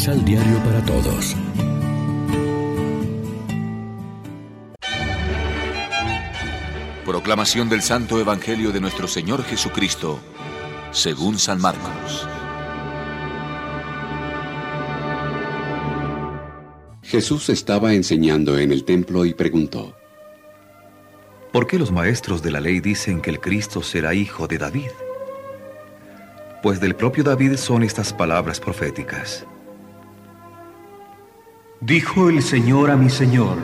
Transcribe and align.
Misal 0.00 0.24
Diario 0.24 0.56
para 0.64 0.82
Todos. 0.82 1.36
Proclamación 7.04 7.68
del 7.68 7.82
Santo 7.82 8.18
Evangelio 8.18 8.72
de 8.72 8.80
nuestro 8.80 9.06
Señor 9.06 9.44
Jesucristo, 9.44 10.18
según 10.90 11.38
San 11.38 11.60
Marcos. 11.60 12.26
Jesús 17.02 17.50
estaba 17.50 17.92
enseñando 17.92 18.58
en 18.58 18.72
el 18.72 18.86
templo 18.86 19.26
y 19.26 19.34
preguntó, 19.34 19.94
¿Por 21.52 21.66
qué 21.66 21.78
los 21.78 21.92
maestros 21.92 22.42
de 22.42 22.52
la 22.52 22.60
ley 22.60 22.80
dicen 22.80 23.20
que 23.20 23.28
el 23.28 23.38
Cristo 23.38 23.82
será 23.82 24.14
hijo 24.14 24.46
de 24.46 24.56
David? 24.56 24.92
Pues 26.62 26.80
del 26.80 26.96
propio 26.96 27.22
David 27.22 27.56
son 27.56 27.82
estas 27.82 28.14
palabras 28.14 28.60
proféticas. 28.60 29.46
Dijo 31.80 32.28
el 32.28 32.42
Señor 32.42 32.90
a 32.90 32.96
mi 32.96 33.08
Señor, 33.08 33.56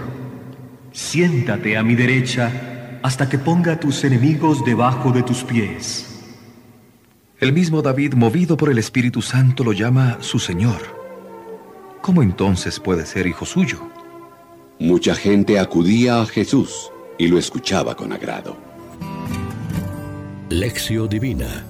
siéntate 0.91 1.77
a 1.77 1.83
mi 1.83 1.95
derecha 1.95 2.98
hasta 3.02 3.29
que 3.29 3.37
ponga 3.37 3.73
a 3.73 3.80
tus 3.80 4.05
enemigos 4.05 4.65
debajo 4.65 5.12
de 5.12 5.23
tus 5.23 5.45
pies. 5.45 6.24
El 7.38 7.52
mismo 7.52 7.83
David, 7.83 8.15
movido 8.15 8.57
por 8.57 8.71
el 8.71 8.79
Espíritu 8.79 9.21
Santo, 9.21 9.62
lo 9.62 9.74
llama 9.74 10.16
su 10.21 10.38
Señor. 10.38 10.80
¿Cómo 12.01 12.23
entonces 12.23 12.80
puede 12.80 13.05
ser 13.05 13.27
hijo 13.27 13.45
suyo? 13.45 13.87
Mucha 14.79 15.15
gente 15.15 15.59
acudía 15.59 16.23
a 16.23 16.27
Jesús 16.27 16.91
y 17.19 17.29
lo 17.29 17.37
escuchaba 17.37 17.95
con 17.95 18.15
agrado. 18.15 18.57
Lección 20.48 21.07
Divina 21.10 21.66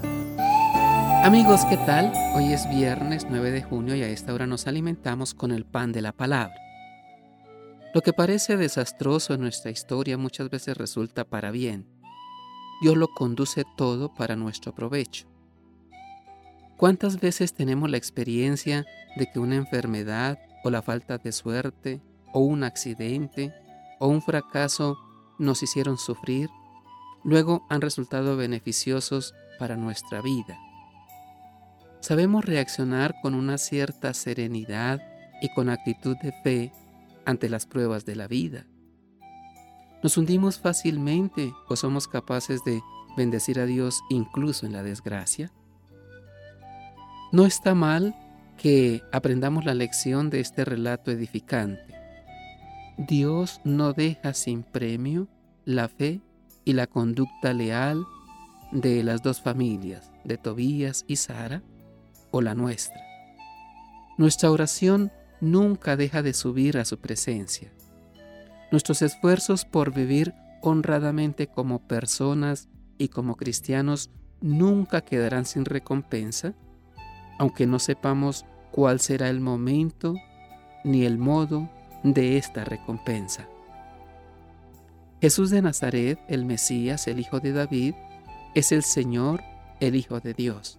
Amigos, 1.26 1.64
¿qué 1.64 1.76
tal? 1.76 2.12
Hoy 2.36 2.52
es 2.52 2.70
viernes 2.70 3.26
9 3.28 3.50
de 3.50 3.60
junio 3.60 3.96
y 3.96 4.02
a 4.04 4.08
esta 4.08 4.32
hora 4.32 4.46
nos 4.46 4.68
alimentamos 4.68 5.34
con 5.34 5.50
el 5.50 5.64
pan 5.64 5.90
de 5.90 6.00
la 6.00 6.12
palabra. 6.12 6.54
Lo 7.92 8.00
que 8.00 8.12
parece 8.12 8.56
desastroso 8.56 9.34
en 9.34 9.40
nuestra 9.40 9.72
historia 9.72 10.18
muchas 10.18 10.48
veces 10.50 10.76
resulta 10.76 11.24
para 11.24 11.50
bien. 11.50 11.88
Dios 12.80 12.96
lo 12.96 13.08
conduce 13.08 13.64
todo 13.76 14.14
para 14.14 14.36
nuestro 14.36 14.72
provecho. 14.72 15.26
¿Cuántas 16.76 17.18
veces 17.18 17.54
tenemos 17.54 17.90
la 17.90 17.96
experiencia 17.96 18.86
de 19.16 19.26
que 19.28 19.40
una 19.40 19.56
enfermedad 19.56 20.38
o 20.62 20.70
la 20.70 20.80
falta 20.80 21.18
de 21.18 21.32
suerte 21.32 22.00
o 22.34 22.38
un 22.38 22.62
accidente 22.62 23.52
o 23.98 24.06
un 24.06 24.22
fracaso 24.22 24.96
nos 25.40 25.60
hicieron 25.64 25.98
sufrir, 25.98 26.50
luego 27.24 27.66
han 27.68 27.80
resultado 27.80 28.36
beneficiosos 28.36 29.34
para 29.58 29.76
nuestra 29.76 30.22
vida? 30.22 30.56
Sabemos 32.06 32.44
reaccionar 32.44 33.16
con 33.20 33.34
una 33.34 33.58
cierta 33.58 34.14
serenidad 34.14 35.02
y 35.42 35.48
con 35.48 35.68
actitud 35.68 36.16
de 36.18 36.30
fe 36.44 36.72
ante 37.24 37.48
las 37.48 37.66
pruebas 37.66 38.06
de 38.06 38.14
la 38.14 38.28
vida. 38.28 38.64
Nos 40.04 40.16
hundimos 40.16 40.60
fácilmente 40.60 41.52
o 41.68 41.74
somos 41.74 42.06
capaces 42.06 42.62
de 42.62 42.80
bendecir 43.16 43.58
a 43.58 43.66
Dios 43.66 44.02
incluso 44.08 44.66
en 44.66 44.72
la 44.74 44.84
desgracia. 44.84 45.50
No 47.32 47.44
está 47.44 47.74
mal 47.74 48.14
que 48.56 49.02
aprendamos 49.10 49.64
la 49.64 49.74
lección 49.74 50.30
de 50.30 50.38
este 50.38 50.64
relato 50.64 51.10
edificante. 51.10 51.92
Dios 52.98 53.60
no 53.64 53.94
deja 53.94 54.32
sin 54.32 54.62
premio 54.62 55.26
la 55.64 55.88
fe 55.88 56.20
y 56.64 56.74
la 56.74 56.86
conducta 56.86 57.52
leal 57.52 58.06
de 58.70 59.02
las 59.02 59.24
dos 59.24 59.40
familias, 59.40 60.12
de 60.22 60.38
Tobías 60.38 61.04
y 61.08 61.16
Sara, 61.16 61.64
o 62.36 62.42
la 62.42 62.54
nuestra. 62.54 63.00
Nuestra 64.18 64.50
oración 64.50 65.10
nunca 65.40 65.96
deja 65.96 66.22
de 66.22 66.34
subir 66.34 66.78
a 66.78 66.84
su 66.84 66.98
presencia. 66.98 67.72
Nuestros 68.70 69.02
esfuerzos 69.02 69.64
por 69.64 69.94
vivir 69.94 70.34
honradamente 70.60 71.46
como 71.46 71.86
personas 71.86 72.68
y 72.98 73.08
como 73.08 73.36
cristianos 73.36 74.10
nunca 74.40 75.00
quedarán 75.00 75.44
sin 75.44 75.64
recompensa, 75.64 76.54
aunque 77.38 77.66
no 77.66 77.78
sepamos 77.78 78.44
cuál 78.70 79.00
será 79.00 79.28
el 79.28 79.40
momento 79.40 80.14
ni 80.84 81.04
el 81.04 81.18
modo 81.18 81.70
de 82.02 82.36
esta 82.36 82.64
recompensa. 82.64 83.48
Jesús 85.20 85.50
de 85.50 85.62
Nazaret, 85.62 86.18
el 86.28 86.44
Mesías, 86.44 87.06
el 87.08 87.18
Hijo 87.18 87.40
de 87.40 87.52
David, 87.52 87.94
es 88.54 88.72
el 88.72 88.82
Señor, 88.82 89.42
el 89.80 89.94
Hijo 89.94 90.20
de 90.20 90.34
Dios. 90.34 90.78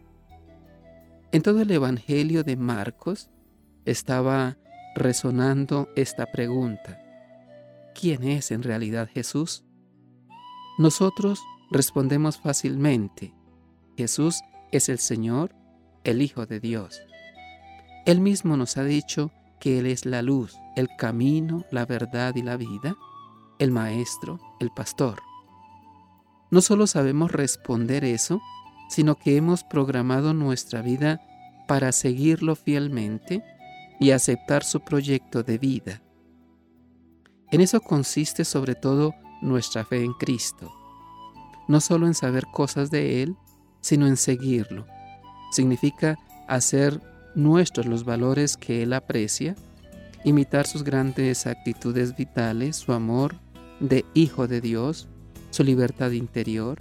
En 1.38 1.44
todo 1.44 1.62
el 1.62 1.70
Evangelio 1.70 2.44
de 2.44 2.58
Marcos 2.58 3.30
estaba 3.86 4.58
resonando 4.96 5.88
esta 5.96 6.26
pregunta. 6.32 7.00
¿Quién 7.94 8.24
es 8.24 8.50
en 8.50 8.64
realidad 8.64 9.08
Jesús? 9.14 9.64
Nosotros 10.80 11.40
respondemos 11.70 12.40
fácilmente. 12.40 13.36
Jesús 13.96 14.42
es 14.72 14.90
el 14.90 14.98
Señor, 14.98 15.54
el 16.04 16.24
Hijo 16.24 16.48
de 16.48 16.60
Dios. 16.60 17.04
Él 18.08 18.20
mismo 18.20 18.58
nos 18.58 18.76
ha 18.78 18.84
dicho 18.84 19.32
que 19.60 19.78
Él 19.78 19.86
es 19.86 20.08
la 20.08 20.24
luz, 20.24 20.58
el 20.76 20.90
camino, 20.98 21.66
la 21.70 21.86
verdad 21.86 22.34
y 22.36 22.42
la 22.42 22.58
vida, 22.58 22.98
el 23.60 23.70
Maestro, 23.70 24.40
el 24.60 24.72
Pastor. 24.72 25.22
No 26.50 26.62
solo 26.62 26.88
sabemos 26.88 27.32
responder 27.32 28.06
eso, 28.06 28.42
sino 28.90 29.20
que 29.20 29.36
hemos 29.36 29.64
programado 29.64 30.34
nuestra 30.34 30.82
vida 30.82 31.22
para 31.68 31.92
seguirlo 31.92 32.56
fielmente 32.56 33.44
y 34.00 34.12
aceptar 34.12 34.64
su 34.64 34.80
proyecto 34.80 35.44
de 35.44 35.58
vida. 35.58 36.02
En 37.52 37.62
eso 37.62 37.80
consiste 37.82 38.44
sobre 38.46 38.76
todo 38.76 39.14
nuestra 39.42 39.86
fe 39.86 40.04
en 40.04 40.14
Cristo, 40.14 40.72
no 41.68 41.80
solo 41.80 42.08
en 42.08 42.14
saber 42.14 42.46
cosas 42.52 42.92
de 42.92 43.24
Él, 43.24 43.36
sino 43.82 44.08
en 44.08 44.18
seguirlo. 44.18 44.86
Significa 45.52 46.18
hacer 46.48 47.02
nuestros 47.36 47.86
los 47.86 48.04
valores 48.04 48.58
que 48.58 48.84
Él 48.84 48.94
aprecia, 48.94 49.56
imitar 50.24 50.68
sus 50.68 50.84
grandes 50.84 51.48
actitudes 51.48 52.16
vitales, 52.16 52.76
su 52.78 52.94
amor 52.94 53.36
de 53.80 54.06
Hijo 54.14 54.48
de 54.48 54.60
Dios, 54.60 55.08
su 55.52 55.64
libertad 55.64 56.12
interior, 56.12 56.80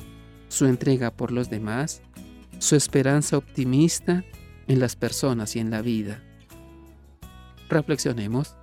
su 0.48 0.66
entrega 0.66 1.10
por 1.10 1.30
los 1.30 1.50
demás, 1.50 2.02
su 2.58 2.74
esperanza 2.74 3.36
optimista 3.36 4.24
en 4.68 4.80
las 4.80 4.96
personas 4.96 5.56
y 5.56 5.60
en 5.60 5.70
la 5.70 5.82
vida. 5.82 6.22
Reflexionemos. 7.68 8.56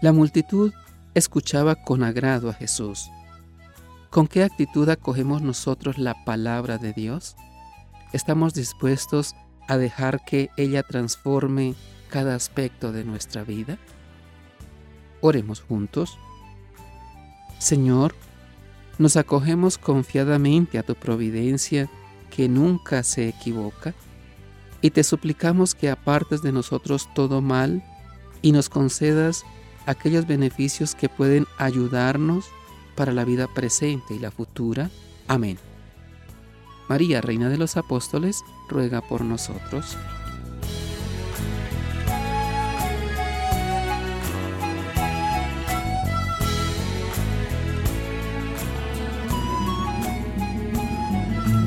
La 0.00 0.12
multitud 0.12 0.72
escuchaba 1.14 1.76
con 1.76 2.02
agrado 2.02 2.50
a 2.50 2.54
Jesús. 2.54 3.10
¿Con 4.10 4.26
qué 4.26 4.44
actitud 4.44 4.88
acogemos 4.88 5.42
nosotros 5.42 5.98
la 5.98 6.24
palabra 6.24 6.78
de 6.78 6.92
Dios? 6.92 7.36
¿Estamos 8.12 8.54
dispuestos 8.54 9.34
a 9.66 9.76
dejar 9.76 10.24
que 10.24 10.50
ella 10.56 10.82
transforme 10.82 11.74
cada 12.08 12.34
aspecto 12.34 12.92
de 12.92 13.04
nuestra 13.04 13.42
vida? 13.42 13.78
Oremos 15.20 15.60
juntos. 15.62 16.18
Señor, 17.58 18.14
nos 18.98 19.16
acogemos 19.16 19.78
confiadamente 19.78 20.78
a 20.78 20.82
tu 20.82 20.94
providencia 20.94 21.90
que 22.34 22.48
nunca 22.48 23.04
se 23.04 23.28
equivoca 23.28 23.94
y 24.82 24.90
te 24.90 25.04
suplicamos 25.04 25.74
que 25.74 25.88
apartes 25.88 26.42
de 26.42 26.52
nosotros 26.52 27.08
todo 27.14 27.40
mal 27.40 27.84
y 28.42 28.52
nos 28.52 28.68
concedas 28.68 29.44
aquellos 29.86 30.26
beneficios 30.26 30.94
que 30.94 31.08
pueden 31.08 31.46
ayudarnos 31.58 32.46
para 32.96 33.12
la 33.12 33.24
vida 33.24 33.46
presente 33.46 34.14
y 34.14 34.18
la 34.18 34.30
futura. 34.30 34.90
Amén. 35.28 35.58
María, 36.88 37.20
Reina 37.20 37.48
de 37.48 37.56
los 37.56 37.76
Apóstoles, 37.76 38.42
ruega 38.68 39.00
por 39.00 39.22
nosotros. 39.22 39.96